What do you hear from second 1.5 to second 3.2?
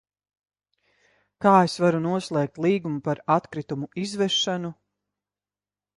es varu noslēgt līgumu